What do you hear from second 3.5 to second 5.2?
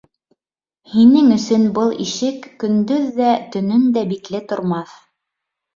төнөн дә бикле тормаҫ.